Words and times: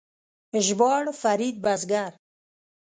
ژباړ: 0.65 1.03
فرید 1.21 1.55
بزګر 1.63 2.11